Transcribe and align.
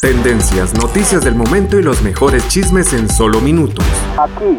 Tendencias, 0.00 0.74
noticias 0.74 1.24
del 1.24 1.34
momento 1.34 1.78
y 1.78 1.82
los 1.82 2.02
mejores 2.02 2.46
chismes 2.48 2.92
en 2.92 3.10
solo 3.10 3.40
minutos. 3.40 3.84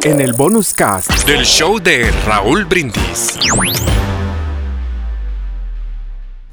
En 0.04 0.22
el 0.22 0.34
bonus 0.34 0.74
cast 0.74 1.10
del 1.26 1.46
show 1.46 1.80
de 1.80 2.12
Raúl 2.26 2.66
Brindis. 2.66 3.38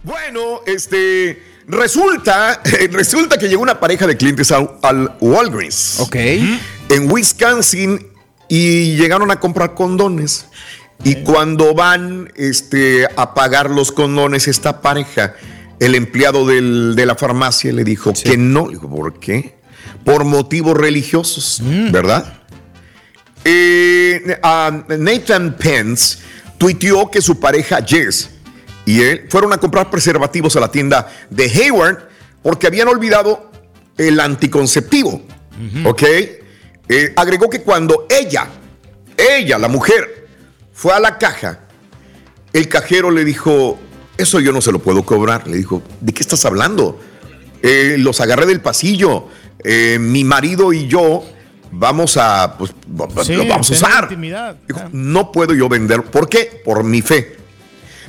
Bueno, 0.03 0.61
este. 0.67 1.43
Resulta, 1.69 2.63
resulta 2.93 3.39
que 3.39 3.49
llegó 3.49 3.63
una 3.63 3.81
pareja 3.81 4.07
de 4.07 4.17
clientes 4.17 4.53
al, 4.53 4.79
al 4.83 5.17
Walgreens. 5.21 5.99
Ok. 6.01 6.17
En 6.17 7.11
Wisconsin 7.11 8.07
y 8.49 8.97
llegaron 8.97 9.31
a 9.31 9.41
comprar 9.41 9.75
condones. 9.75 10.47
Y 11.05 11.17
cuando 11.17 11.75
van 11.75 12.33
este, 12.37 13.07
a 13.17 13.35
pagar 13.35 13.71
los 13.71 13.93
condones, 13.93 14.49
esta 14.49 14.81
pareja 14.81 15.35
el 15.81 15.95
empleado 15.95 16.47
de 16.47 17.07
la 17.07 17.15
farmacia 17.15 17.73
le 17.73 17.85
dijo 17.85 18.13
que 18.13 18.37
no. 18.37 18.69
Dijo, 18.69 18.89
¿por 18.89 19.19
qué? 19.21 19.57
Por 20.05 20.25
motivos 20.25 20.77
religiosos, 20.77 21.61
Mm. 21.63 21.91
¿verdad? 21.93 22.33
Eh, 23.45 24.39
ah, 24.43 24.85
Nathan 24.99 25.57
Pence 25.57 26.19
tuiteó 26.59 27.11
que 27.11 27.21
su 27.23 27.39
pareja 27.39 27.79
Jess 27.87 28.31
y 28.85 29.03
él 29.03 29.27
fueron 29.29 29.53
a 29.53 29.59
comprar 29.59 29.91
preservativos 29.91 30.57
a 30.57 30.61
la 30.61 30.71
tienda 30.71 31.09
de 31.31 31.45
Hayward 31.45 32.09
porque 32.43 32.67
habían 32.67 32.89
olvidado 32.89 33.51
el 33.99 34.19
anticonceptivo. 34.21 35.23
¿Ok? 35.85 36.03
Eh, 36.89 37.13
agregó 37.17 37.49
que 37.49 37.63
cuando 37.63 38.07
ella, 38.11 38.47
ella, 39.17 39.59
la 39.59 39.69
mujer, 39.69 40.29
fue 40.73 40.93
a 40.93 41.01
la 41.01 41.17
caja, 41.19 41.61
el 42.53 42.69
cajero 42.69 43.11
le 43.11 43.25
dijo, 43.25 43.79
eso 44.19 44.41
yo 44.41 44.53
no 44.53 44.61
se 44.61 44.73
lo 44.73 44.79
puedo 44.79 45.05
cobrar. 45.05 45.47
Le 45.47 45.57
dijo, 45.57 45.83
¿de 46.01 46.13
qué 46.13 46.23
estás 46.23 46.45
hablando? 46.45 46.99
Eh, 47.63 47.97
los 47.99 48.21
agarré 48.21 48.47
del 48.47 48.61
pasillo. 48.61 49.29
Eh, 49.65 49.99
mi 50.01 50.25
marido 50.25 50.73
y 50.73 50.87
yo 50.87 51.25
vamos 51.73 52.17
a, 52.17 52.57
pues, 52.59 52.73
Sí, 53.25 53.35
lo 53.35 53.47
vamos 53.47 53.71
a 53.71 53.75
usar. 53.75 54.09
Dijo, 54.09 54.81
no 54.93 55.33
puedo 55.33 55.55
yo 55.55 55.69
vender. 55.69 56.03
¿Por 56.03 56.29
qué? 56.29 56.63
Por 56.65 56.85
mi 56.85 57.03
fe. 57.03 57.37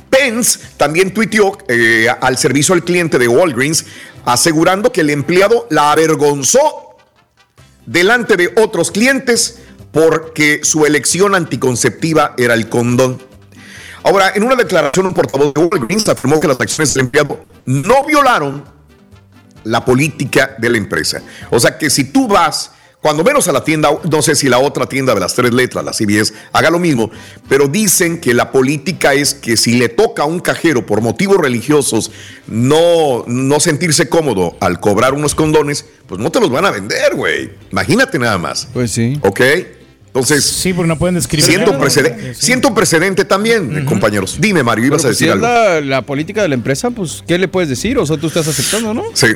Pence 0.08 0.58
también 0.76 1.12
tuiteó 1.12 1.58
eh, 1.68 2.08
al 2.20 2.38
servicio 2.38 2.74
al 2.74 2.82
cliente 2.82 3.18
de 3.18 3.28
Walgreens 3.28 3.84
asegurando 4.24 4.90
que 4.90 5.02
el 5.02 5.10
empleado 5.10 5.66
la 5.70 5.92
avergonzó 5.92 6.96
delante 7.86 8.36
de 8.36 8.52
otros 8.56 8.90
clientes 8.90 9.58
porque 9.92 10.60
su 10.62 10.86
elección 10.86 11.34
anticonceptiva 11.34 12.34
era 12.36 12.54
el 12.54 12.68
condón. 12.68 13.22
Ahora, 14.02 14.32
en 14.34 14.42
una 14.42 14.54
declaración, 14.54 15.06
un 15.06 15.14
portavoz 15.14 15.52
de 15.54 15.60
Walgreens 15.60 16.08
afirmó 16.08 16.40
que 16.40 16.48
las 16.48 16.60
acciones 16.60 16.94
del 16.94 17.04
empleado 17.06 17.44
no 17.66 18.04
violaron 18.04 18.64
la 19.64 19.84
política 19.84 20.56
de 20.58 20.70
la 20.70 20.78
empresa. 20.78 21.22
O 21.50 21.60
sea 21.60 21.76
que 21.76 21.90
si 21.90 22.04
tú 22.04 22.26
vas, 22.26 22.72
cuando 23.00 23.22
menos 23.22 23.48
a 23.48 23.52
la 23.52 23.64
tienda, 23.64 23.90
no 24.10 24.22
sé 24.22 24.34
si 24.34 24.48
la 24.48 24.58
otra 24.58 24.86
tienda 24.86 25.14
de 25.14 25.20
las 25.20 25.34
tres 25.34 25.52
letras, 25.52 25.84
la 25.84 25.92
CBS, 25.92 26.32
haga 26.52 26.70
lo 26.70 26.78
mismo, 26.78 27.10
pero 27.48 27.68
dicen 27.68 28.20
que 28.20 28.34
la 28.34 28.50
política 28.50 29.14
es 29.14 29.34
que 29.34 29.56
si 29.56 29.74
le 29.74 29.88
toca 29.88 30.22
a 30.22 30.26
un 30.26 30.40
cajero 30.40 30.86
por 30.86 31.00
motivos 31.00 31.36
religiosos 31.36 32.10
no, 32.46 33.24
no 33.26 33.60
sentirse 33.60 34.08
cómodo 34.08 34.56
al 34.60 34.80
cobrar 34.80 35.14
unos 35.14 35.34
condones, 35.34 35.84
pues 36.06 36.20
no 36.20 36.30
te 36.30 36.40
los 36.40 36.50
van 36.50 36.64
a 36.64 36.70
vender, 36.70 37.14
güey. 37.14 37.50
Imagínate 37.70 38.18
nada 38.18 38.38
más. 38.38 38.68
Pues 38.72 38.90
sí. 38.90 39.18
¿Ok? 39.22 39.40
Entonces, 40.18 40.44
Sí, 40.44 40.72
porque 40.72 40.88
no 40.88 40.98
pueden 40.98 41.14
describir. 41.14 41.44
siento, 41.46 41.70
un 41.72 41.78
precedente, 41.78 42.34
sí. 42.34 42.46
siento 42.46 42.68
un 42.68 42.74
precedente 42.74 43.24
también, 43.24 43.84
compañeros. 43.84 44.36
Dime, 44.40 44.62
Mario, 44.62 44.86
ibas 44.86 45.02
Pero, 45.02 45.08
a 45.08 45.10
pues, 45.10 45.18
si 45.18 45.24
decir 45.26 45.38
es 45.38 45.44
algo. 45.44 45.46
la, 45.46 45.80
la 45.80 46.02
política 46.02 46.42
de 46.42 46.48
la 46.48 46.54
empresa, 46.54 46.90
pues, 46.90 47.22
¿qué 47.26 47.38
le 47.38 47.48
puedes 47.48 47.68
decir? 47.68 47.98
O 47.98 48.06
sea, 48.06 48.16
tú 48.16 48.26
estás 48.28 48.46
aceptando, 48.48 48.92
¿no? 48.94 49.04
Sí. 49.14 49.28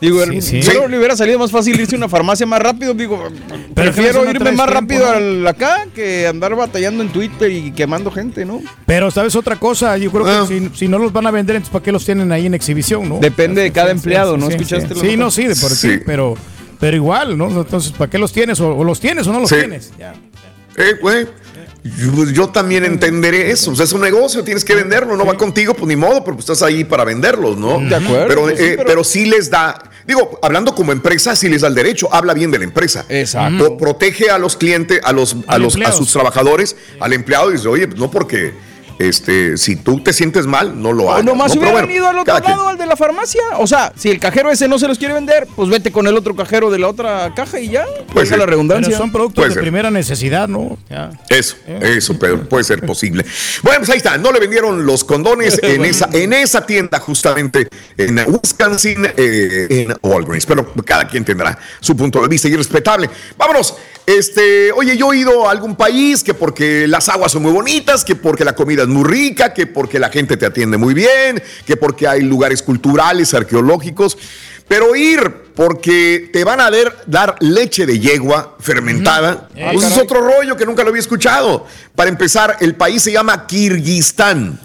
Digo, 0.00 0.20
Sí, 0.26 0.42
sí. 0.42 0.60
yo 0.62 0.88
le 0.88 0.98
hubiera 0.98 1.16
salido 1.16 1.38
más 1.38 1.52
fácil 1.52 1.78
irse 1.78 1.94
a 1.94 1.98
una 1.98 2.08
farmacia 2.08 2.44
más 2.44 2.60
rápido. 2.60 2.92
Digo, 2.92 3.28
prefiero 3.72 4.28
irme 4.28 4.50
más 4.50 4.66
tiempo, 4.66 4.66
rápido 4.66 5.06
¿no? 5.06 5.12
al 5.12 5.46
acá 5.46 5.86
que 5.94 6.26
andar 6.26 6.56
batallando 6.56 7.04
en 7.04 7.10
Twitter 7.10 7.50
y 7.52 7.70
quemando 7.70 8.10
gente, 8.10 8.44
¿no? 8.44 8.60
Pero, 8.84 9.12
¿sabes 9.12 9.36
otra 9.36 9.54
cosa? 9.60 9.96
Yo 9.98 10.10
creo 10.10 10.26
Ah. 10.26 10.44
que 10.48 10.58
si, 10.58 10.70
si 10.76 10.88
no 10.88 10.98
los 10.98 11.12
van 11.12 11.26
a 11.28 11.30
vender, 11.30 11.54
entonces 11.54 11.72
¿para 11.72 11.84
qué 11.84 11.92
los 11.92 12.04
tienen 12.04 12.32
ahí 12.32 12.46
en 12.46 12.54
exhibición, 12.54 13.08
no? 13.08 13.18
Depende 13.20 13.62
de 13.62 13.70
cada 13.70 13.92
empleado, 13.92 14.36
¿no? 14.36 14.48
Sí, 14.48 14.54
¿Escuchaste 14.54 14.88
Sí, 14.88 14.94
lo 14.94 15.00
sí, 15.10 15.16
no, 15.16 15.30
sí, 15.30 15.46
de 15.46 15.54
por 15.54 15.70
Sí. 15.70 15.88
sí, 15.92 15.98
pero, 16.04 16.36
pero 16.82 16.96
igual, 16.96 17.38
¿no? 17.38 17.46
Entonces, 17.48 17.92
¿para 17.92 18.10
qué 18.10 18.18
los 18.18 18.32
tienes? 18.32 18.58
O, 18.58 18.76
o 18.76 18.82
los 18.82 18.98
tienes 18.98 19.24
o 19.28 19.32
no 19.32 19.38
los 19.38 19.48
Sí. 19.48 19.54
tienes. 19.54 19.92
Ya. 19.96 20.14
Eh, 20.76 20.94
güey, 21.00 21.28
yo, 21.84 22.24
yo 22.32 22.48
también 22.48 22.84
entenderé 22.84 23.52
eso. 23.52 23.70
O 23.70 23.76
sea, 23.76 23.84
es 23.84 23.92
un 23.92 24.00
negocio, 24.00 24.42
tienes 24.42 24.64
que 24.64 24.74
venderlo. 24.74 25.16
No 25.16 25.24
va 25.24 25.36
contigo, 25.36 25.74
pues 25.74 25.86
ni 25.86 25.94
modo, 25.94 26.24
pero 26.24 26.36
pues 26.36 26.40
estás 26.50 26.60
ahí 26.62 26.82
para 26.82 27.04
venderlos, 27.04 27.56
¿no? 27.56 27.78
De 27.78 27.94
acuerdo, 27.94 28.26
Pero, 28.26 28.40
pues 28.42 28.58
sí, 28.58 28.64
eh, 28.64 28.72
pero- 28.78 28.86
pero 28.88 29.04
sí 29.04 29.26
les 29.26 29.48
da. 29.48 29.80
Digo, 30.04 30.40
hablando 30.42 30.74
como 30.74 30.90
empresa, 30.90 31.36
sí 31.36 31.48
les 31.48 31.60
da 31.60 31.68
el 31.68 31.76
derecho. 31.76 32.08
Habla 32.12 32.34
bien 32.34 32.50
de 32.50 32.58
la 32.58 32.64
empresa. 32.64 33.04
Exacto. 33.08 33.68
Pro- 33.68 33.76
protege 33.76 34.30
a 34.30 34.38
los 34.38 34.56
clientes, 34.56 35.00
a 35.04 35.12
los, 35.12 35.36
a 35.46 35.58
los, 35.58 35.76
a 35.76 35.92
sus 35.92 36.10
trabajadores, 36.12 36.74
al 36.98 37.12
empleado. 37.12 37.50
Y 37.50 37.54
dice, 37.58 37.68
oye, 37.68 37.86
pues 37.86 38.00
no 38.00 38.10
porque 38.10 38.52
este, 38.98 39.56
si 39.56 39.76
tú 39.76 40.00
te 40.02 40.12
sientes 40.12 40.46
mal, 40.46 40.80
no 40.80 40.92
lo 40.92 41.04
O 41.04 41.12
hagas. 41.12 41.24
nomás 41.24 41.48
¿no? 41.48 41.52
si 41.54 41.58
Pero 41.58 41.70
hubieran 41.72 41.86
bueno, 41.88 41.98
ido 41.98 42.08
al 42.08 42.18
otro 42.18 42.38
lado, 42.38 42.68
al 42.68 42.78
de 42.78 42.86
la 42.86 42.96
farmacia. 42.96 43.40
O 43.58 43.66
sea, 43.66 43.92
si 43.96 44.10
el 44.10 44.18
cajero 44.18 44.50
ese 44.50 44.68
no 44.68 44.78
se 44.78 44.88
los 44.88 44.98
quiere 44.98 45.14
vender, 45.14 45.46
pues 45.54 45.68
vete 45.68 45.90
con 45.92 46.06
el 46.06 46.16
otro 46.16 46.34
cajero 46.36 46.70
de 46.70 46.78
la 46.78 46.88
otra 46.88 47.32
caja 47.34 47.58
y 47.60 47.68
ya. 47.70 47.84
Pues 48.12 48.30
la 48.30 48.46
redundancia. 48.46 48.88
Pero 48.88 48.98
son 48.98 49.12
productos 49.12 49.42
Puede 49.42 49.48
de 49.50 49.54
ser. 49.54 49.62
primera 49.62 49.90
necesidad, 49.90 50.48
¿no? 50.48 50.78
Ya. 50.88 51.10
Eso, 51.28 51.56
eso, 51.80 52.18
Pedro, 52.18 52.48
puede 52.48 52.64
ser 52.64 52.84
posible. 52.84 53.24
Bueno, 53.62 53.80
pues 53.80 53.90
ahí 53.90 53.98
está, 53.98 54.16
no 54.18 54.32
le 54.32 54.40
vendieron 54.40 54.84
los 54.86 55.04
condones 55.04 55.58
en 55.62 55.84
esa, 55.84 56.08
en 56.12 56.32
esa 56.32 56.64
tienda 56.66 56.98
justamente 56.98 57.68
en 57.96 58.18
Wisconsin, 58.26 59.06
eh, 59.16 59.66
en 59.70 59.94
Walgreens, 60.02 60.46
pero 60.46 60.72
cada 60.84 61.06
quien 61.06 61.24
tendrá 61.24 61.58
su 61.80 61.96
punto 61.96 62.20
de 62.22 62.28
vista 62.28 62.48
y 62.48 62.52
es 62.52 62.58
respetable. 62.58 63.08
Vámonos, 63.36 63.74
este, 64.06 64.72
oye, 64.72 64.96
yo 64.96 65.12
he 65.12 65.18
ido 65.18 65.48
a 65.48 65.52
algún 65.52 65.76
país 65.76 66.24
que 66.24 66.34
porque 66.34 66.86
las 66.88 67.08
aguas 67.08 67.32
son 67.32 67.42
muy 67.42 67.52
bonitas, 67.52 68.04
que 68.04 68.16
porque 68.16 68.44
la 68.44 68.54
comida 68.54 68.82
es 68.82 68.88
muy 68.88 69.04
rica, 69.04 69.54
que 69.54 69.66
porque 69.66 69.98
la 69.98 70.10
gente 70.10 70.36
te 70.36 70.46
atiende 70.46 70.76
muy 70.76 70.94
bien, 70.94 71.42
que 71.66 71.76
porque 71.76 72.08
hay 72.08 72.22
lugares 72.22 72.62
culturales, 72.62 73.32
arqueológicos, 73.34 74.18
pero 74.66 74.96
ir 74.96 75.52
porque 75.54 76.30
te 76.32 76.44
van 76.44 76.60
a 76.60 76.70
ver, 76.70 76.96
dar 77.06 77.36
leche 77.40 77.86
de 77.86 78.00
yegua 78.00 78.56
fermentada, 78.58 79.48
Eh, 79.54 79.70
pues 79.72 79.86
es 79.86 79.98
otro 79.98 80.20
rollo 80.20 80.56
que 80.56 80.64
nunca 80.64 80.82
lo 80.82 80.88
había 80.88 81.00
escuchado. 81.00 81.66
Para 81.94 82.08
empezar, 82.08 82.56
el 82.60 82.74
país 82.74 83.02
se 83.02 83.12
llama 83.12 83.46
Kirguistán. 83.46 84.58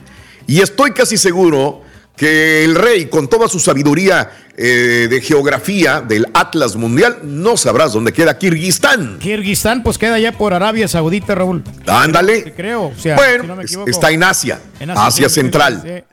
Y 0.47 0.61
estoy 0.61 0.91
casi 0.91 1.17
seguro 1.17 1.81
que 2.17 2.65
el 2.65 2.75
rey, 2.75 3.05
con 3.05 3.29
toda 3.29 3.47
su 3.47 3.59
sabiduría 3.59 4.29
eh, 4.57 5.07
de 5.09 5.21
geografía 5.21 6.01
del 6.01 6.25
Atlas 6.33 6.75
Mundial, 6.75 7.19
no 7.23 7.55
sabrás 7.55 7.93
dónde 7.93 8.11
queda 8.11 8.37
Kirguistán. 8.37 9.19
Kirguistán, 9.19 9.83
pues 9.83 9.97
queda 9.99 10.17
ya 10.19 10.31
por 10.31 10.53
Arabia 10.53 10.87
Saudita, 10.87 11.35
Raúl. 11.35 11.63
Ándale. 11.85 12.53
Creo. 12.55 12.85
O 12.87 12.95
sea, 12.99 13.15
bueno, 13.15 13.43
si 13.43 13.47
no 13.47 13.55
me 13.55 13.63
es- 13.63 13.69
equivoco. 13.69 13.89
está 13.91 14.09
en 14.11 14.23
Asia, 14.23 14.59
En 14.79 14.89
Asia, 14.89 15.29
sí, 15.29 15.35
Central. 15.35 15.81
sí. 15.85 16.03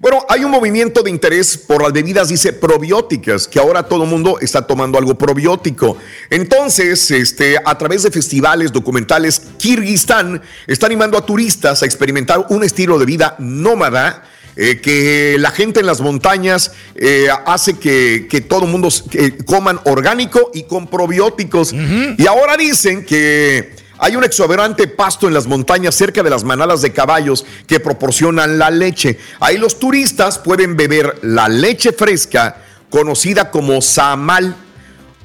Bueno, 0.00 0.24
hay 0.28 0.42
un 0.42 0.50
movimiento 0.50 1.00
de 1.02 1.10
interés 1.10 1.56
por 1.56 1.80
las 1.82 1.92
bebidas, 1.92 2.26
dice, 2.28 2.52
probióticas, 2.52 3.46
que 3.46 3.60
ahora 3.60 3.84
todo 3.84 4.02
el 4.02 4.10
mundo 4.10 4.36
está 4.40 4.66
tomando 4.66 4.98
algo 4.98 5.16
probiótico. 5.16 5.96
Entonces, 6.28 7.08
este, 7.12 7.56
a 7.64 7.78
través 7.78 8.02
de 8.02 8.10
festivales 8.10 8.72
documentales, 8.72 9.40
Kirguistán 9.58 10.42
está 10.66 10.86
animando 10.86 11.16
a 11.16 11.24
turistas 11.24 11.82
a 11.82 11.86
experimentar 11.86 12.46
un 12.48 12.64
estilo 12.64 12.98
de 12.98 13.06
vida 13.06 13.36
nómada 13.38 14.24
eh, 14.56 14.80
que 14.80 15.36
la 15.38 15.50
gente 15.50 15.80
en 15.80 15.86
las 15.86 16.00
montañas 16.00 16.72
eh, 16.94 17.28
hace 17.46 17.78
que, 17.78 18.26
que 18.28 18.40
todo 18.42 18.64
el 18.64 18.70
mundo 18.70 18.88
eh, 19.12 19.38
coman 19.46 19.80
orgánico 19.84 20.50
y 20.52 20.64
con 20.64 20.88
probióticos. 20.88 21.72
Y 21.72 22.26
ahora 22.26 22.56
dicen 22.56 23.04
que 23.06 23.74
hay 23.98 24.16
un 24.16 24.24
exuberante 24.24 24.88
pasto 24.88 25.28
en 25.28 25.34
las 25.34 25.46
montañas 25.46 25.94
cerca 25.94 26.22
de 26.22 26.30
las 26.30 26.44
manadas 26.44 26.82
de 26.82 26.92
caballos 26.92 27.46
que 27.66 27.80
proporcionan 27.80 28.58
la 28.58 28.70
leche. 28.70 29.18
Ahí 29.40 29.58
los 29.58 29.78
turistas 29.78 30.38
pueden 30.38 30.76
beber 30.76 31.18
la 31.22 31.48
leche 31.48 31.92
fresca 31.92 32.56
conocida 32.90 33.50
como 33.50 33.80
samal. 33.80 34.54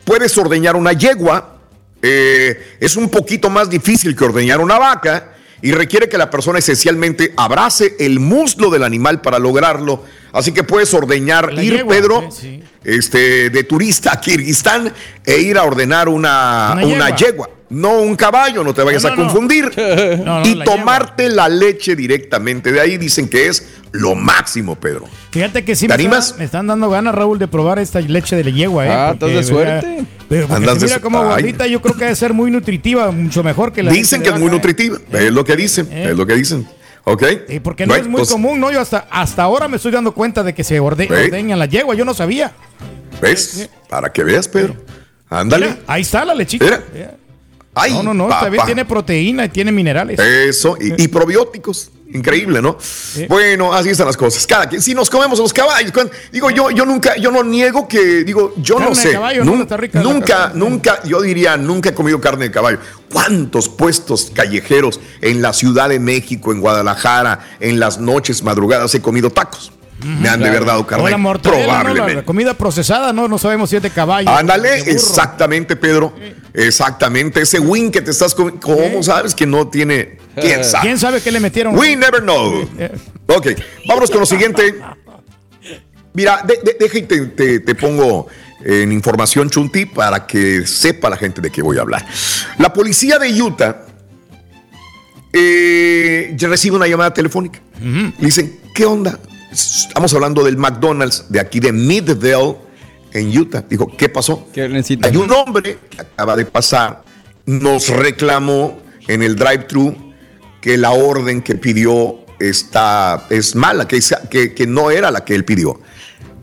Puedes 0.06 0.38
ordeñar 0.38 0.76
una 0.76 0.94
yegua. 0.94 1.58
eh, 2.02 2.78
es 2.80 2.96
un 2.96 3.10
poquito 3.10 3.50
más 3.50 3.70
difícil 3.70 4.16
que 4.16 4.24
ordeñar 4.24 4.62
una 4.62 4.78
vaca 4.78 5.34
y 5.62 5.72
requiere 5.72 6.08
que 6.10 6.18
la 6.18 6.30
persona 6.30 6.60
esencialmente 6.60 7.34
abrace 7.38 7.96
el 8.00 8.20
muslo 8.20 8.70
del 8.70 8.84
animal 8.84 9.22
para 9.22 9.40
lograrlo. 9.40 10.04
Así 10.32 10.52
que 10.52 10.64
puedes 10.64 10.94
ordeñar, 10.94 11.52
La 11.54 11.64
ir, 11.64 11.78
yegua, 11.78 11.94
Pedro, 11.96 12.30
sí. 12.32 12.62
este, 12.84 13.50
de 13.50 13.64
turista 13.64 14.14
a 14.14 14.22
Kirguistán 14.22 14.94
e 15.26 15.38
ir 15.40 15.58
a 15.58 15.64
ordenar 15.64 16.10
una, 16.10 16.72
Una 16.74 16.86
una 16.86 17.06
yegua. 17.16 17.18
yegua. 17.18 17.50
No 17.70 18.00
un 18.00 18.16
caballo, 18.16 18.64
no 18.64 18.74
te 18.74 18.82
vayas 18.82 19.04
No, 19.04 19.10
a 19.10 19.16
no, 19.16 19.24
confundir. 19.24 19.72
No, 20.24 20.46
y 20.46 20.56
la 20.56 20.64
tomarte 20.64 21.30
la 21.30 21.50
leche 21.50 21.96
directamente 21.96 22.72
de 22.72 22.80
ahí 22.80 22.98
dicen 22.98 23.28
que 23.28 23.48
es 23.48 23.68
lo 23.92 24.16
máximo, 24.16 24.76
Pedro. 24.80 25.06
Fíjate 25.38 25.64
que 25.64 25.76
sí 25.76 25.86
¿Te 25.86 25.90
me, 25.90 25.94
animas? 25.96 26.26
está- 26.28 26.38
me 26.40 26.46
están 26.46 26.68
dando 26.68 26.90
ganas, 26.90 27.14
Raúl, 27.14 27.38
de 27.40 27.48
probar 27.48 27.80
esta 27.80 28.02
leche 28.02 28.36
de 28.36 28.44
la 28.44 28.50
yegua, 28.52 28.86
¿eh? 28.86 28.90
Ah, 28.92 29.16
Porque, 29.20 29.38
estás 29.40 29.48
de 29.48 29.54
¿verdad? 29.56 29.82
suerte. 29.82 30.06
Pero 30.30 30.48
Andas 30.56 30.78
si 30.80 30.84
mira 30.86 31.00
como 31.00 31.24
gordita, 31.24 31.68
yo 31.68 31.82
creo 31.82 31.94
que 31.96 32.04
debe 32.06 32.16
ser 32.16 32.34
muy 32.34 32.52
nutritiva, 32.52 33.12
mucho 33.12 33.44
mejor 33.44 33.72
que 33.72 33.84
la 33.84 33.92
Dicen 33.92 34.22
que 34.24 34.30
es 34.30 34.40
muy 34.40 34.48
¿eh? 34.48 34.52
nutritiva, 34.52 34.98
es 35.12 35.32
lo 35.32 35.46
que 35.46 35.56
dicen, 35.56 35.88
Eh. 35.92 36.08
es 36.12 36.18
lo 36.18 36.26
que 36.26 36.34
dicen. 36.36 36.68
¿Ok? 37.06 37.24
Y 37.48 37.60
porque 37.62 37.86
no 37.88 37.96
es 37.96 38.06
muy 38.06 38.18
pues, 38.18 38.30
común, 38.32 38.60
¿no? 38.60 38.70
Yo 38.72 38.82
hasta, 38.82 39.08
hasta 39.10 39.44
ahora 39.44 39.68
me 39.70 39.78
estoy 39.78 39.92
dando 39.94 40.12
cuenta 40.14 40.44
de 40.44 40.54
que 40.54 40.64
se 40.66 40.80
orde, 40.82 41.08
ordeñan 41.10 41.58
la 41.60 41.66
yegua, 41.68 41.96
yo 41.96 42.04
no 42.04 42.14
sabía. 42.14 42.52
¿Ves? 43.22 43.70
Para 43.90 44.12
que 44.12 44.24
veas, 44.24 44.48
Pedro. 44.50 44.76
Ándale. 45.30 45.78
Ahí 45.88 46.02
está 46.02 46.26
la 46.26 46.34
lechita. 46.36 46.66
Mira. 46.94 47.16
Ay, 47.78 47.94
No, 47.94 48.04
no, 48.04 48.14
no, 48.14 48.28
papá. 48.30 48.42
también 48.46 48.66
tiene 48.66 48.86
proteína 48.86 49.46
y 49.46 49.50
tiene 49.50 49.72
minerales. 49.72 50.20
Eso, 50.20 50.78
y, 50.80 51.04
y 51.04 51.08
probióticos. 51.08 51.92
Increíble, 52.14 52.62
¿no? 52.62 52.78
Bueno, 53.28 53.74
así 53.74 53.90
están 53.90 54.08
las 54.08 54.16
cosas. 54.16 54.48
Cada 54.48 54.70
quien, 54.70 54.82
si 54.82 54.94
nos 54.94 55.10
comemos 55.10 55.40
los 55.40 55.52
caballos, 55.52 55.92
digo, 56.32 56.50
yo, 56.52 56.72
yo 56.72 56.86
nunca, 56.86 57.18
yo 57.18 57.32
no 57.32 57.44
niego 57.44 57.86
que, 57.86 58.24
digo, 58.24 58.54
yo 58.56 58.76
Carne 58.76 58.90
no 58.92 58.96
de 58.96 59.02
sé. 59.02 59.12
caballo, 59.12 59.44
¿no? 59.44 59.52
nun- 59.58 59.78
rica 59.78 60.00
nunca, 60.02 60.52
nunca, 60.56 61.04
yo 61.04 61.22
diría, 61.22 61.58
nunca 61.58 61.90
he 61.90 61.94
comido 61.94 62.22
carne 62.22 62.46
de 62.46 62.52
caballo. 62.52 62.80
¿Cuántos 63.12 63.68
puestos 63.68 64.32
callejeros 64.34 65.02
en 65.20 65.42
la 65.42 65.52
Ciudad 65.52 65.90
de 65.90 66.00
México, 66.00 66.54
en 66.54 66.62
Guadalajara, 66.62 67.46
en 67.60 67.78
las 67.78 68.00
noches, 68.00 68.42
madrugadas 68.42 68.96
he 68.96 69.02
comido 69.02 69.30
tacos? 69.30 69.74
Me 70.04 70.30
han 70.30 70.40
de 70.40 70.48
haber 70.50 70.64
dado 70.66 70.86
carne. 70.86 71.06
O 71.06 71.10
la 71.10 71.18
mortadela, 71.18 71.66
¿no? 71.66 71.74
La- 71.74 71.82
Probablemente. 71.84 72.24
Comida 72.26 72.54
procesada, 72.54 73.12
no, 73.14 73.28
no 73.28 73.38
sabemos 73.38 73.70
si 73.70 73.78
es 73.78 73.82
de 73.82 73.90
caballo. 73.90 74.30
Ándale, 74.30 74.84
de 74.84 74.92
exactamente, 74.92 75.76
Pedro. 75.76 76.14
Exactamente. 76.54 77.42
Ese 77.42 77.60
win 77.60 77.92
que 77.92 78.02
te 78.02 78.12
estás 78.12 78.36
comiendo, 78.36 78.60
¿cómo 78.62 79.02
sabes 79.02 79.34
que 79.34 79.46
no 79.48 79.68
tiene? 79.70 80.18
¿Quién 80.40 80.64
sabe? 80.64 80.84
¿Quién 80.88 81.00
sabe 81.00 81.22
qué 81.22 81.32
le 81.32 81.40
metieron? 81.40 81.76
We 81.78 81.96
never 81.96 82.22
know. 82.22 82.62
Ok, 83.28 83.48
vámonos 83.88 84.12
con 84.12 84.20
lo 84.20 84.26
siguiente. 84.28 84.80
Mira, 86.14 86.44
de- 86.46 86.60
de- 86.64 86.78
deja 86.80 86.98
y 87.00 87.02
te, 87.04 87.76
pongo 87.76 88.28
en 88.64 88.92
información, 88.92 89.50
Chunti, 89.50 89.86
para 89.86 90.26
que 90.28 90.66
sepa 90.68 91.10
la 91.10 91.18
gente 91.18 91.42
de 91.42 91.50
qué 91.52 91.62
voy 91.62 91.78
a 91.78 91.82
hablar. 91.82 92.06
La 92.60 92.72
policía 92.74 93.18
de 93.20 93.42
Utah 93.42 93.84
eh, 95.34 96.34
ya 96.36 96.48
recibe 96.48 96.76
una 96.76 96.88
llamada 96.88 97.14
telefónica. 97.14 97.60
Le 97.82 98.14
dicen, 98.20 98.60
¿qué 98.74 98.86
onda? 98.86 99.20
Estamos 99.52 100.14
hablando 100.14 100.44
del 100.44 100.58
McDonald's 100.58 101.26
de 101.30 101.40
aquí 101.40 101.60
de 101.60 101.72
Midvale, 101.72 102.58
en 103.14 103.38
Utah. 103.38 103.64
Dijo, 103.68 103.92
¿qué 103.98 104.10
pasó? 104.10 104.48
Hay 105.08 105.18
un 105.18 105.32
hombre 105.32 105.80
que 105.90 106.02
acaba 106.02 106.36
de 106.36 106.46
pasar, 106.46 107.04
nos 107.46 107.90
reclamó 107.90 108.80
en 109.08 109.24
el 109.24 109.36
drive-thru 109.36 109.96
que 110.62 110.78
la 110.78 110.92
orden 110.92 111.42
que 111.42 111.56
pidió 111.56 112.20
está, 112.40 113.26
es 113.30 113.56
mala, 113.56 113.88
que, 113.88 114.00
que 114.54 114.68
no 114.68 114.92
era 114.92 115.12
la 115.12 115.24
que 115.24 115.34
él 115.34 115.46
pidió. 115.46 115.80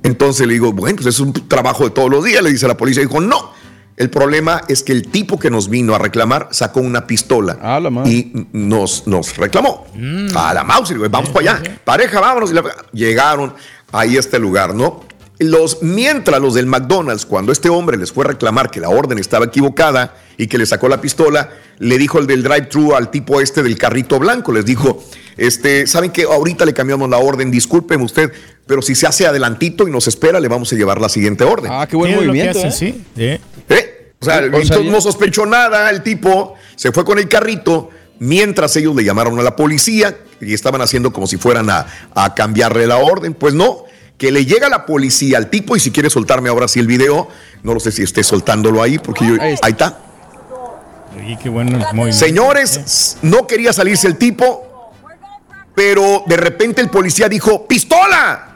Entonces 0.02 0.46
le 0.46 0.54
digo, 0.54 0.72
bueno, 0.72 0.96
pues 0.96 1.06
es 1.08 1.20
un 1.20 1.32
trabajo 1.48 1.84
de 1.84 1.90
todos 1.90 2.10
los 2.10 2.24
días, 2.24 2.42
le 2.42 2.50
dice 2.50 2.68
la 2.68 2.76
policía. 2.76 3.02
Dijo, 3.02 3.20
no. 3.20 3.53
El 3.96 4.10
problema 4.10 4.62
es 4.68 4.82
que 4.82 4.92
el 4.92 5.08
tipo 5.08 5.38
que 5.38 5.50
nos 5.50 5.68
vino 5.68 5.94
a 5.94 5.98
reclamar 5.98 6.48
sacó 6.50 6.80
una 6.80 7.06
pistola 7.06 7.58
la 7.78 7.90
y 8.08 8.32
nos, 8.52 9.06
nos 9.06 9.36
reclamó. 9.36 9.86
A 10.34 10.52
la 10.52 10.64
mouse, 10.64 10.94
vamos 11.10 11.30
para 11.30 11.52
allá. 11.52 11.78
Pareja, 11.84 12.20
vámonos. 12.20 12.52
Llegaron 12.92 13.54
ahí 13.92 14.16
a 14.16 14.20
este 14.20 14.38
lugar, 14.38 14.74
¿no? 14.74 15.04
Los, 15.40 15.82
mientras 15.82 16.40
los 16.40 16.54
del 16.54 16.66
McDonald's, 16.66 17.26
cuando 17.26 17.50
este 17.50 17.68
hombre 17.68 17.96
les 17.96 18.12
fue 18.12 18.24
a 18.24 18.28
reclamar 18.28 18.70
que 18.70 18.78
la 18.80 18.88
orden 18.88 19.18
estaba 19.18 19.46
equivocada 19.46 20.14
y 20.36 20.46
que 20.46 20.58
le 20.58 20.66
sacó 20.66 20.88
la 20.88 21.00
pistola, 21.00 21.50
le 21.78 21.98
dijo 21.98 22.20
el 22.20 22.28
del 22.28 22.44
drive-thru 22.44 22.94
al 22.94 23.10
tipo 23.10 23.40
este 23.40 23.62
del 23.64 23.76
carrito 23.76 24.20
blanco, 24.20 24.52
les 24.52 24.64
dijo, 24.64 25.02
este, 25.36 25.88
¿saben 25.88 26.12
que 26.12 26.22
ahorita 26.22 26.64
le 26.64 26.72
cambiamos 26.72 27.10
la 27.10 27.18
orden? 27.18 27.50
Discúlpeme 27.50 28.04
usted, 28.04 28.32
pero 28.66 28.80
si 28.80 28.94
se 28.94 29.08
hace 29.08 29.26
adelantito 29.26 29.88
y 29.88 29.90
nos 29.90 30.06
espera, 30.06 30.38
le 30.38 30.46
vamos 30.46 30.72
a 30.72 30.76
llevar 30.76 31.00
la 31.00 31.08
siguiente 31.08 31.42
orden. 31.42 31.72
Ah, 31.74 31.86
qué 31.90 31.96
buen 31.96 32.12
¿Qué 32.12 32.20
es 32.20 32.26
lo 32.26 32.32
que 32.32 32.38
movimiento. 32.38 32.58
hace? 32.68 32.68
¿eh? 32.68 32.92
Sí, 32.92 33.04
sí. 33.16 33.20
¿Eh? 33.74 34.12
O 34.20 34.24
sea, 34.24 34.40
O 34.52 34.64
sea, 34.64 34.78
no 34.78 35.00
sospechó 35.00 35.46
nada 35.46 35.90
el 35.90 36.02
tipo, 36.04 36.54
se 36.76 36.92
fue 36.92 37.04
con 37.04 37.18
el 37.18 37.28
carrito, 37.28 37.90
mientras 38.20 38.76
ellos 38.76 38.94
le 38.94 39.02
llamaron 39.02 39.38
a 39.40 39.42
la 39.42 39.56
policía 39.56 40.16
y 40.40 40.54
estaban 40.54 40.80
haciendo 40.80 41.12
como 41.12 41.26
si 41.26 41.36
fueran 41.38 41.68
a, 41.70 41.86
a 42.14 42.34
cambiarle 42.34 42.86
la 42.86 42.98
orden. 42.98 43.34
Pues 43.34 43.52
no, 43.52 43.84
que 44.18 44.30
le 44.30 44.44
llega 44.46 44.68
la 44.68 44.86
policía 44.86 45.38
al 45.38 45.50
tipo 45.50 45.74
y 45.76 45.80
si 45.80 45.90
quiere 45.90 46.08
soltarme 46.10 46.48
ahora 46.48 46.68
sí 46.68 46.78
el 46.80 46.86
video, 46.86 47.28
no 47.62 47.74
lo 47.74 47.80
sé 47.80 47.90
si 47.92 48.02
esté 48.02 48.22
soltándolo 48.22 48.80
ahí 48.82 48.98
porque 48.98 49.26
yo, 49.26 49.34
Ahí 49.40 49.54
ahí 49.62 49.72
está. 49.72 49.98
qué 51.42 51.48
bueno. 51.48 51.78
Señores, 52.12 53.18
no 53.22 53.46
quería 53.46 53.72
salirse 53.72 54.06
el 54.06 54.16
tipo, 54.16 54.92
pero 55.74 56.22
de 56.26 56.36
repente 56.36 56.80
el 56.80 56.90
policía 56.90 57.28
dijo, 57.28 57.66
¡pistola! 57.66 58.50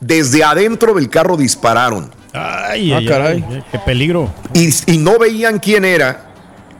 Desde 0.00 0.42
adentro 0.42 0.94
del 0.94 1.08
carro 1.08 1.36
dispararon. 1.36 2.10
Ay, 2.32 2.92
Ah, 2.92 2.96
ay, 2.98 3.06
caray. 3.06 3.44
ay, 3.48 3.64
qué 3.70 3.78
peligro. 3.80 4.32
y, 4.54 4.70
y 4.92 4.98
no 4.98 5.18
veían 5.18 5.58
quién 5.58 5.84
era. 5.84 6.28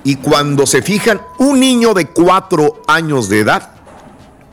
Y 0.04 0.16
cuando 0.16 0.66
se 0.66 0.82
fijan, 0.82 1.20
un 1.38 1.60
niño 1.60 1.94
de 1.94 2.06
cuatro 2.06 2.82
años 2.88 3.28
de 3.28 3.40
edad 3.40 3.70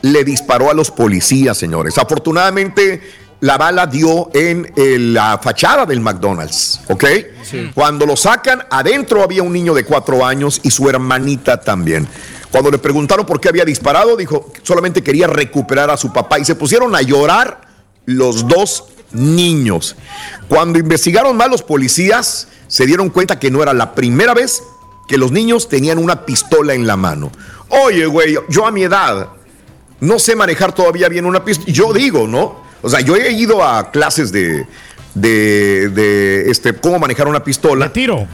le 0.02 0.24
disparó 0.24 0.70
a 0.70 0.74
los 0.74 0.92
policías, 0.92 1.58
señores. 1.58 1.98
Afortunadamente, 1.98 3.02
la 3.42 3.58
bala 3.58 3.88
dio 3.88 4.30
en 4.34 4.72
eh, 4.76 4.98
la 5.00 5.40
fachada 5.42 5.86
del 5.86 6.02
McDonald's, 6.02 6.82
¿ok? 6.90 7.06
Cuando 7.74 8.06
lo 8.06 8.16
sacan, 8.16 8.64
adentro 8.70 9.24
había 9.24 9.44
un 9.44 9.54
niño 9.54 9.74
de 9.74 9.86
cuatro 9.86 10.26
años 10.26 10.60
y 10.64 10.72
su 10.72 10.90
hermanita 10.90 11.60
también. 11.60 12.08
Cuando 12.52 12.72
le 12.72 12.80
preguntaron 12.80 13.26
por 13.26 13.40
qué 13.40 13.50
había 13.50 13.64
disparado, 13.64 14.18
dijo 14.18 14.52
que 14.52 14.62
solamente 14.64 15.04
quería 15.04 15.28
recuperar 15.28 15.90
a 15.90 15.98
su 15.98 16.12
papá 16.12 16.40
y 16.40 16.46
se 16.46 16.56
pusieron 16.56 16.96
a 16.96 17.02
llorar 17.02 17.62
los 18.06 18.48
dos 18.48 18.86
niños. 19.12 19.96
Cuando 20.48 20.80
investigaron 20.80 21.38
más 21.38 21.50
los 21.50 21.64
policías, 21.64 22.48
se 22.68 22.86
dieron 22.86 23.10
cuenta 23.10 23.40
que 23.40 23.52
no 23.52 23.64
era 23.64 23.74
la 23.74 23.94
primera 23.96 24.34
vez 24.34 24.64
que 25.08 25.18
los 25.18 25.32
niños 25.32 25.70
tenían 25.70 25.98
una 25.98 26.26
pistola 26.26 26.74
en 26.74 26.86
la 26.86 26.96
mano. 26.96 27.32
Oye, 27.70 28.06
güey, 28.06 28.38
yo 28.50 28.66
a 28.66 28.72
mi 28.72 28.84
edad 28.84 29.30
no 30.02 30.20
sé 30.20 30.36
manejar 30.36 30.74
todavía 30.74 31.10
bien 31.10 31.26
una 31.26 31.44
pistola. 31.44 31.72
Yo 31.72 31.94
digo, 31.94 32.28
¿no? 32.28 32.62
O 32.82 32.90
sea, 32.90 33.02
yo 33.02 33.16
he 33.16 33.32
ido 33.32 33.64
a 33.64 33.92
clases 33.92 34.32
de, 34.32 34.66
de, 35.14 35.90
de, 35.90 36.50
este, 36.52 36.74
cómo 36.74 37.00
manejar 37.00 37.28
una 37.28 37.44
pistola, 37.44 37.92
tiro. 37.92 38.28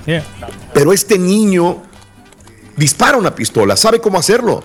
Pero 0.73 0.93
este 0.93 1.17
niño 1.17 1.81
dispara 2.75 3.17
una 3.17 3.33
pistola, 3.33 3.75
sabe 3.75 3.99
cómo 3.99 4.19
hacerlo. 4.19 4.63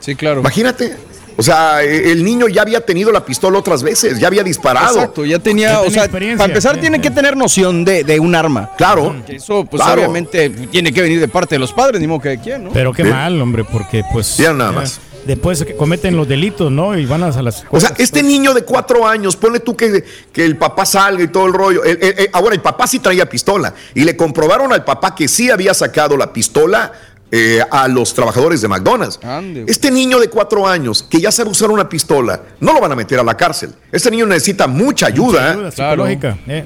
Sí, 0.00 0.14
claro. 0.14 0.40
Imagínate. 0.40 0.96
O 1.38 1.42
sea, 1.42 1.82
e- 1.84 2.12
el 2.12 2.24
niño 2.24 2.48
ya 2.48 2.62
había 2.62 2.80
tenido 2.80 3.12
la 3.12 3.22
pistola 3.24 3.58
otras 3.58 3.82
veces, 3.82 4.18
ya 4.18 4.26
había 4.28 4.42
disparado. 4.42 4.94
Exacto, 4.96 5.24
ya 5.26 5.38
tenía, 5.38 5.68
Ya 5.72 5.78
o 5.80 5.82
tenía 5.82 5.94
sea, 5.94 6.04
experiencia. 6.04 6.38
para 6.38 6.50
empezar 6.50 6.74
Sí, 6.76 6.80
tiene 6.80 6.96
sí. 6.96 7.02
que 7.02 7.10
tener 7.10 7.36
noción 7.36 7.84
de, 7.84 8.04
de 8.04 8.18
un 8.18 8.34
arma. 8.34 8.70
Claro. 8.78 9.22
Que 9.26 9.36
Eso, 9.36 9.66
pues 9.66 9.82
Claro. 9.82 10.00
obviamente 10.00 10.48
tiene 10.48 10.92
que 10.94 11.02
venir 11.02 11.20
de 11.20 11.28
parte 11.28 11.56
de 11.56 11.58
los 11.58 11.74
padres, 11.74 12.00
ni 12.00 12.06
modo 12.06 12.20
que 12.20 12.30
de 12.30 12.38
quién, 12.40 12.64
¿no? 12.64 12.70
Pero 12.72 12.90
qué 12.94 13.04
mal, 13.04 13.38
hombre, 13.40 13.64
porque 13.64 14.02
pues. 14.10 14.38
Ya 14.38 14.54
nada 14.54 14.72
más. 14.72 14.98
Después 15.26 15.64
que 15.64 15.74
cometen 15.76 16.16
los 16.16 16.28
delitos, 16.28 16.70
¿no? 16.70 16.96
Y 16.96 17.04
van 17.06 17.22
a 17.22 17.42
las. 17.42 17.64
O 17.70 17.80
sea, 17.80 17.92
este 17.98 18.22
niño 18.22 18.54
de 18.54 18.62
cuatro 18.62 19.06
años, 19.06 19.36
ponle 19.36 19.60
tú 19.60 19.76
que, 19.76 20.04
que 20.32 20.44
el 20.44 20.56
papá 20.56 20.86
salga 20.86 21.24
y 21.24 21.28
todo 21.28 21.46
el 21.46 21.52
rollo. 21.52 21.82
El- 21.84 21.98
el- 22.02 22.18
el- 22.20 22.30
ahora, 22.32 22.54
el 22.54 22.60
papá 22.60 22.86
sí 22.86 22.98
traía 23.00 23.28
pistola 23.28 23.74
y 23.94 24.04
le 24.04 24.16
comprobaron 24.16 24.72
al 24.72 24.84
papá 24.84 25.14
que 25.14 25.26
sí 25.28 25.50
había 25.50 25.74
sacado 25.74 26.16
la 26.16 26.32
pistola 26.32 26.92
eh, 27.32 27.60
a 27.72 27.88
los 27.88 28.14
trabajadores 28.14 28.60
de 28.60 28.68
McDonald's. 28.68 29.18
Ande. 29.24 29.64
Este 29.66 29.90
niño 29.90 30.20
de 30.20 30.28
cuatro 30.30 30.66
años 30.66 31.02
que 31.02 31.20
ya 31.20 31.32
sabe 31.32 31.50
usar 31.50 31.70
una 31.72 31.88
pistola, 31.88 32.40
no 32.60 32.72
lo 32.72 32.80
van 32.80 32.92
a 32.92 32.96
meter 32.96 33.18
a 33.18 33.24
la 33.24 33.36
cárcel. 33.36 33.70
Este 33.90 34.12
niño 34.12 34.26
necesita 34.26 34.68
mucha 34.68 35.06
ayuda. 35.06 35.50
Ayuda 35.50 35.68
¿eh? 35.68 35.72
psicológica. 35.72 36.38
eh. 36.46 36.64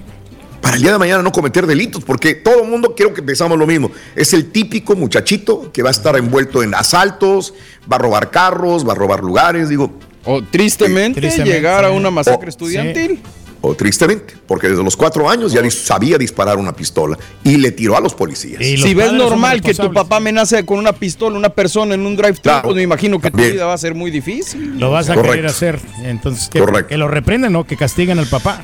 Para 0.61 0.76
el 0.76 0.83
día 0.83 0.93
de 0.93 0.99
mañana 0.99 1.23
no 1.23 1.33
cometer 1.33 1.67
delitos, 1.67 2.05
porque 2.05 2.35
todo 2.35 2.62
el 2.64 2.69
mundo 2.71 2.95
quiero 2.97 3.12
que 3.14 3.23
pensamos 3.23 3.59
lo 3.59 3.67
mismo. 3.67 3.90
Es 4.14 4.33
el 4.35 4.50
típico 4.50 4.95
muchachito 4.97 5.71
que 5.73 5.83
va 5.83 5.88
a 5.88 5.93
estar 5.93 6.17
envuelto 6.17 6.62
en 6.62 6.75
asaltos, 6.75 7.55
va 7.90 7.97
a 7.97 7.99
robar 7.99 8.31
carros, 8.31 8.87
va 8.87 8.93
a 8.93 8.97
robar 8.97 9.21
lugares. 9.23 9.69
Digo, 9.69 9.93
O 10.25 10.43
tristemente, 10.43 11.21
tristemente, 11.21 11.52
llegar 11.55 11.85
a 11.85 11.90
una 11.90 12.11
masacre 12.11 12.47
O- 12.47 12.50
estudiantil. 12.50 13.21
O 13.62 13.75
tristemente, 13.75 14.35
porque 14.47 14.71
desde 14.71 14.83
los 14.83 14.97
cuatro 14.97 15.29
años 15.29 15.52
ya 15.52 15.61
sabía 15.71 16.17
disparar 16.17 16.57
una 16.57 16.73
pistola 16.75 17.19
y 17.45 17.59
le 17.59 17.71
tiró 17.73 17.95
a 17.95 18.00
los 18.00 18.14
policías. 18.14 18.59
Los 18.59 18.81
Si 18.81 18.95
ves 18.95 19.12
normal 19.12 19.61
que 19.61 19.75
tu 19.75 19.93
papá 19.93 20.17
amenace 20.17 20.64
con 20.64 20.79
una 20.79 20.95
pistola 20.95 21.37
a 21.37 21.38
una 21.38 21.50
persona 21.50 21.95
en 21.95 22.07
un 22.07 22.17
drive-thru, 22.17 22.40
Claro. 22.43 22.62
pues 22.62 22.76
me 22.76 22.83
imagino 22.83 23.21
que 23.21 23.31
tu 23.31 23.37
vida 23.37 23.67
va 23.67 23.75
a 23.75 23.79
ser 23.79 23.95
muy 23.95 24.11
difícil. 24.11 24.79
Lo 24.81 24.90
vas 24.90 25.11
a 25.11 25.14
Correcto. 25.14 25.33
querer 25.37 25.47
hacer. 25.50 25.79
Entonces, 26.05 26.49
que, 26.49 26.59
Correcto. 26.59 26.88
que 26.88 26.97
lo 26.97 27.09
reprenden, 27.09 27.52
¿no? 27.52 27.64
Que 27.67 27.76
castiguen 27.76 28.19
al 28.19 28.26
papá. 28.29 28.62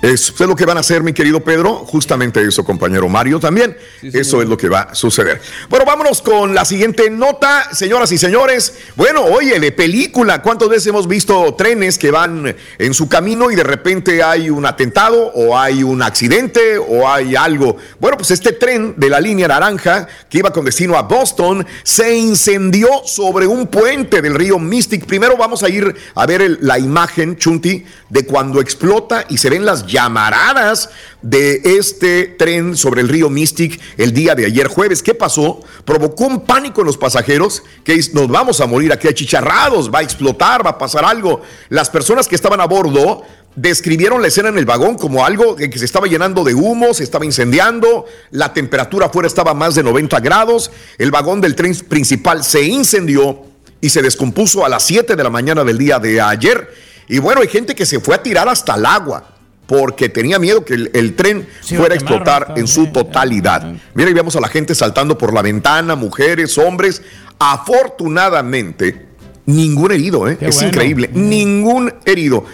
Eso 0.00 0.32
es 0.38 0.48
lo 0.48 0.56
que 0.56 0.64
van 0.64 0.76
a 0.76 0.80
hacer, 0.80 1.02
mi 1.02 1.12
querido 1.12 1.40
Pedro. 1.40 1.74
Justamente 1.86 2.42
eso, 2.42 2.64
compañero 2.64 3.08
Mario, 3.08 3.38
también. 3.38 3.76
eso 4.02 4.40
es 4.42 4.48
lo 4.48 4.56
que 4.56 4.68
va 4.68 4.80
a 4.82 4.94
suceder. 4.94 5.40
Bueno, 5.68 5.84
vámonos 5.84 6.22
con 6.22 6.54
la 6.54 6.64
siguiente 6.64 7.10
nota, 7.10 7.68
señoras 7.74 8.10
y 8.12 8.18
señores. 8.18 8.74
Bueno, 8.96 9.22
oye, 9.24 9.58
de 9.60 9.72
película, 9.72 10.40
¿cuántas 10.42 10.68
veces 10.68 10.86
hemos 10.88 11.06
visto 11.06 11.54
trenes 11.54 11.98
que 11.98 12.10
van 12.10 12.54
en 12.78 12.94
su 12.94 13.08
camino 13.08 13.50
y 13.50 13.54
de 13.56 13.64
repente 13.64 14.22
hay 14.22 14.50
un 14.50 14.64
atentado 14.66 15.32
o 15.34 15.58
hay 15.58 15.82
un 15.82 16.02
accidente 16.02 16.78
o 16.78 17.08
hay 17.08 17.36
algo? 17.36 17.76
Bueno, 18.00 18.16
pues 18.16 18.30
este 18.30 18.52
tren 18.52 18.94
de 18.96 19.08
la 19.10 19.20
línea 19.20 19.48
naranja 19.48 20.06
que 20.28 20.38
iba 20.38 20.52
con 20.52 20.64
destino 20.64 20.96
a 20.96 21.02
Boston 21.02 21.66
se 21.82 22.14
incendió 22.16 22.88
sobre 23.04 23.46
un 23.46 23.66
puente 23.66 24.22
del 24.22 24.34
río 24.34 24.58
Mystic. 24.58 25.06
Primero 25.06 25.36
vamos 25.36 25.62
a 25.62 25.68
ir 25.68 25.94
a 26.14 26.26
ver 26.26 26.42
el- 26.42 26.58
la 26.62 26.78
imagen, 26.78 27.36
Chunti, 27.36 27.84
de 28.08 28.26
cuando 28.26 28.60
explota 28.60 29.24
y 29.28 29.38
se 29.38 29.50
ven 29.50 29.64
las 29.64 29.81
llamaradas 29.86 30.90
de 31.22 31.60
este 31.64 32.26
tren 32.26 32.76
sobre 32.76 33.00
el 33.00 33.08
río 33.08 33.30
Mystic 33.30 33.80
el 33.96 34.12
día 34.12 34.34
de 34.34 34.46
ayer 34.46 34.66
jueves. 34.66 35.02
¿Qué 35.02 35.14
pasó? 35.14 35.60
Provocó 35.84 36.24
un 36.24 36.40
pánico 36.44 36.80
en 36.80 36.86
los 36.86 36.96
pasajeros 36.96 37.62
que 37.84 38.00
nos 38.12 38.28
vamos 38.28 38.60
a 38.60 38.66
morir 38.66 38.92
aquí 38.92 39.08
achicharrados, 39.08 39.90
va 39.92 40.00
a 40.00 40.02
explotar, 40.02 40.64
va 40.64 40.70
a 40.70 40.78
pasar 40.78 41.04
algo. 41.04 41.42
Las 41.68 41.90
personas 41.90 42.28
que 42.28 42.34
estaban 42.34 42.60
a 42.60 42.66
bordo 42.66 43.22
describieron 43.54 44.22
la 44.22 44.28
escena 44.28 44.48
en 44.48 44.58
el 44.58 44.64
vagón 44.64 44.96
como 44.96 45.24
algo 45.24 45.56
que 45.56 45.78
se 45.78 45.84
estaba 45.84 46.06
llenando 46.06 46.42
de 46.44 46.54
humo, 46.54 46.94
se 46.94 47.04
estaba 47.04 47.24
incendiando, 47.24 48.06
la 48.30 48.52
temperatura 48.52 49.06
afuera 49.06 49.26
estaba 49.26 49.50
a 49.50 49.54
más 49.54 49.74
de 49.74 49.82
90 49.82 50.20
grados, 50.20 50.70
el 50.98 51.10
vagón 51.10 51.40
del 51.40 51.54
tren 51.54 51.74
principal 51.88 52.44
se 52.44 52.62
incendió 52.62 53.42
y 53.80 53.90
se 53.90 54.00
descompuso 54.00 54.64
a 54.64 54.68
las 54.68 54.84
7 54.84 55.16
de 55.16 55.22
la 55.22 55.30
mañana 55.30 55.64
del 55.64 55.76
día 55.76 55.98
de 55.98 56.20
ayer. 56.20 56.72
Y 57.08 57.18
bueno, 57.18 57.42
hay 57.42 57.48
gente 57.48 57.74
que 57.74 57.84
se 57.84 58.00
fue 58.00 58.14
a 58.14 58.22
tirar 58.22 58.48
hasta 58.48 58.74
el 58.74 58.86
agua 58.86 59.31
porque 59.66 60.08
tenía 60.08 60.38
miedo 60.38 60.64
que 60.64 60.74
el, 60.74 60.90
el 60.92 61.14
tren 61.14 61.46
Sí, 61.60 61.76
fuera 61.76 61.94
a 61.94 61.96
explotar 61.96 62.54
en 62.56 62.66
su 62.66 62.84
también. 62.84 62.92
totalidad. 63.06 63.72
Mira, 63.94 64.10
y 64.10 64.12
vemos 64.14 64.36
a 64.36 64.40
la 64.40 64.48
gente 64.48 64.74
saltando 64.74 65.16
por 65.16 65.32
la 65.32 65.40
ventana, 65.42 65.94
mujeres, 65.94 66.58
hombres. 66.58 67.02
Afortunadamente, 67.38 69.06
ningún 69.46 69.92
herido, 69.92 70.28
¿eh? 70.28 70.36
Es 70.40 70.54
bueno. 70.56 70.68
increíble, 70.68 71.10
ningún 71.12 71.92
herido. 72.04 72.44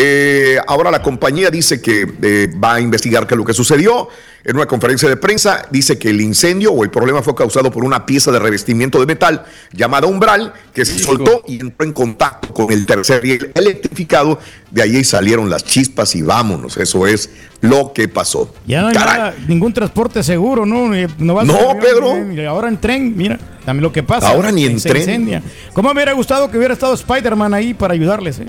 Eh, 0.00 0.58
ahora 0.68 0.92
la 0.92 1.02
compañía 1.02 1.50
dice 1.50 1.80
que 1.82 2.06
eh, 2.22 2.48
va 2.62 2.74
a 2.74 2.80
investigar 2.80 3.26
qué 3.26 3.34
es 3.34 3.38
lo 3.38 3.44
que 3.44 3.52
sucedió. 3.52 4.08
En 4.44 4.54
una 4.56 4.66
conferencia 4.66 5.08
de 5.08 5.16
prensa 5.16 5.66
dice 5.70 5.98
que 5.98 6.10
el 6.10 6.20
incendio 6.20 6.72
o 6.72 6.84
el 6.84 6.90
problema 6.90 7.20
fue 7.22 7.34
causado 7.34 7.70
por 7.72 7.84
una 7.84 8.06
pieza 8.06 8.30
de 8.30 8.38
revestimiento 8.38 9.00
de 9.00 9.06
metal 9.06 9.44
llamada 9.72 10.06
umbral 10.06 10.54
que 10.72 10.84
se 10.84 10.98
soltó 11.00 11.42
y 11.48 11.60
entró 11.60 11.84
en 11.84 11.92
contacto 11.92 12.54
con 12.54 12.72
el 12.72 12.86
tercer 12.86 13.22
riel 13.22 13.50
electrificado. 13.54 14.38
De 14.70 14.82
ahí 14.82 15.02
salieron 15.02 15.50
las 15.50 15.64
chispas 15.64 16.14
y 16.14 16.22
vámonos. 16.22 16.76
Eso 16.76 17.06
es 17.08 17.28
lo 17.60 17.92
que 17.92 18.06
pasó. 18.08 18.54
Ya 18.66 18.82
no 18.82 18.88
hay 18.88 18.94
nada, 18.94 19.34
ningún 19.48 19.72
transporte 19.74 20.22
seguro, 20.22 20.64
¿no? 20.64 20.94
Eh, 20.94 21.08
No, 21.18 21.34
vas 21.34 21.44
No, 21.44 21.54
avión, 21.56 21.78
Pedro. 21.80 22.16
eh, 22.16 22.46
Ahora 22.46 22.68
en 22.68 22.78
tren, 22.80 23.16
mira, 23.16 23.36
también 23.66 23.82
lo 23.82 23.92
que 23.92 24.04
pasa. 24.04 24.28
Ahora 24.30 24.52
ni 24.52 24.64
en 24.64 24.78
se 24.78 24.88
tren. 24.88 25.02
incendia. 25.02 25.42
¿Cómo 25.74 25.88
me 25.88 25.94
hubiera 25.94 26.12
gustado 26.12 26.48
que 26.50 26.56
hubiera 26.56 26.74
estado 26.74 26.94
Spider-Man 26.94 27.52
ahí 27.52 27.74
para 27.74 27.94
ayudarles? 27.94 28.38
eh? 28.38 28.46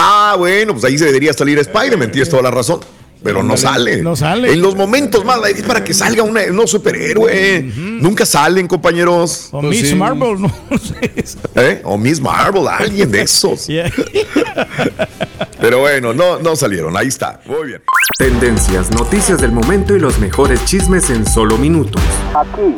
Ah, 0.00 0.36
bueno, 0.38 0.74
pues 0.74 0.84
ahí 0.84 0.96
se 0.96 1.06
debería 1.06 1.32
salir 1.32 1.58
Spider-Man, 1.58 2.12
tienes 2.12 2.28
toda 2.30 2.42
la 2.42 2.50
razón. 2.52 2.80
Pero 3.20 3.42
no 3.42 3.56
sale. 3.56 4.00
no 4.00 4.14
sale. 4.14 4.52
En 4.52 4.62
los 4.62 4.76
momentos 4.76 5.24
más, 5.24 5.40
es 5.48 5.62
para 5.64 5.82
que 5.82 5.92
salga 5.92 6.22
una, 6.22 6.46
no 6.46 6.68
superhéroe. 6.68 7.62
Nunca 8.00 8.24
salen, 8.24 8.68
compañeros. 8.68 9.48
O 9.50 9.60
Pues 9.60 9.70
Miss 9.80 9.88
sí. 9.88 9.94
Marvel, 9.96 10.40
no 10.40 10.48
sé. 10.78 11.12
¿Eh? 11.56 11.80
O 11.82 11.98
Miss 11.98 12.20
Marvel, 12.20 12.68
alguien 12.68 13.10
de 13.10 13.22
esos. 13.22 13.66
Yeah. 13.78 13.90
Pero 15.60 15.80
bueno, 15.80 16.14
no, 16.14 16.38
no 16.38 16.54
salieron. 16.54 16.96
Ahí 16.96 17.08
está. 17.08 17.40
Muy 17.44 17.66
bien. 17.66 17.82
Tendencias, 18.16 18.92
noticias 18.92 19.40
del 19.40 19.50
momento 19.50 19.96
y 19.96 19.98
los 19.98 20.20
mejores 20.20 20.64
chismes 20.64 21.10
en 21.10 21.26
solo 21.26 21.58
minutos. 21.58 22.00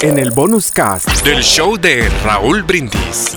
En 0.01 0.19
el 0.19 0.31
bonus 0.31 0.71
cast. 0.71 1.07
Del 1.23 1.43
show 1.43 1.77
de 1.77 2.09
Raúl 2.25 2.63
Brindis. 2.63 3.37